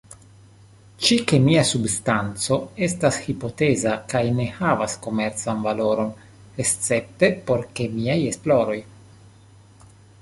[1.07, 2.57] Ĉi-kemia substanco
[2.87, 6.11] estas hipoteza kaj ne havas komercan valoron,
[6.65, 8.81] escepte por kemiaj esploroj.